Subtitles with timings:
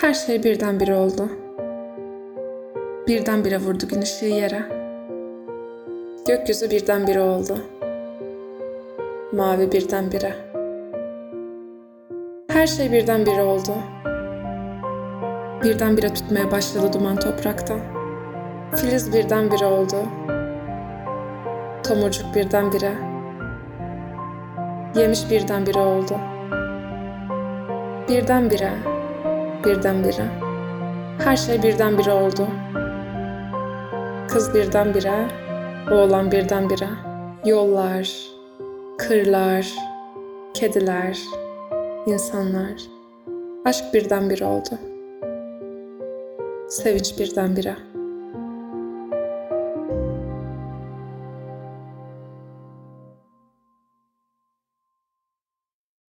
[0.00, 1.28] Her şey birdenbire oldu.
[3.08, 4.62] Birdenbire vurdu gün yere.
[6.26, 7.58] Gökyüzü birdenbire oldu.
[9.32, 10.34] Mavi birdenbire.
[12.48, 13.72] Her şey birdenbire oldu.
[15.64, 17.80] Birdenbire tütmeye başladı duman topraktan.
[18.76, 19.96] Filiz birdenbire oldu.
[21.82, 22.92] Tomurcuk birdenbire.
[24.94, 26.14] Yemiş birdenbire oldu.
[28.08, 28.72] Birdenbire,
[29.64, 30.26] birdenbire.
[31.24, 32.46] Her şey birdenbire oldu.
[34.28, 35.28] Kız birdenbire,
[35.90, 36.88] oğlan birdenbire.
[37.44, 38.10] Yollar,
[38.98, 39.66] kırlar,
[40.54, 41.18] kediler,
[42.06, 42.72] insanlar.
[43.64, 44.70] Aşk birdenbire oldu.
[46.68, 47.89] Sevinç birdenbire.